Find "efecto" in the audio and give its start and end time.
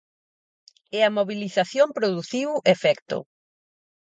2.75-3.17